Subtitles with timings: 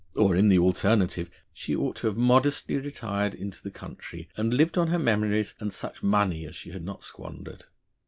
[0.15, 4.75] Or, in the alternative, she ought to have modestly retired into the country and lived
[4.75, 7.65] on her memories and such money as she had not squandered.